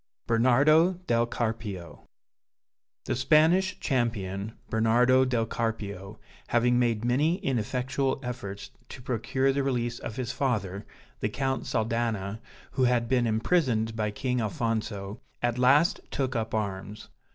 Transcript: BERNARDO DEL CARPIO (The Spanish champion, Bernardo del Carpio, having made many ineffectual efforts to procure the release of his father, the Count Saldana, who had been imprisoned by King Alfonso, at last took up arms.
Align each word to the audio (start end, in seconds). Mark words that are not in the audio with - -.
BERNARDO 0.25 0.93
DEL 1.05 1.27
CARPIO 1.27 2.07
(The 3.05 3.15
Spanish 3.15 3.79
champion, 3.79 4.53
Bernardo 4.67 5.25
del 5.25 5.45
Carpio, 5.45 6.17
having 6.47 6.79
made 6.79 7.05
many 7.05 7.35
ineffectual 7.45 8.19
efforts 8.23 8.71
to 8.89 9.01
procure 9.03 9.53
the 9.53 9.61
release 9.61 9.99
of 9.99 10.15
his 10.15 10.31
father, 10.31 10.87
the 11.19 11.29
Count 11.29 11.67
Saldana, 11.67 12.41
who 12.71 12.85
had 12.85 13.07
been 13.07 13.27
imprisoned 13.27 13.95
by 13.95 14.09
King 14.09 14.41
Alfonso, 14.41 15.21
at 15.43 15.59
last 15.59 15.99
took 16.09 16.35
up 16.35 16.55
arms. 16.55 17.09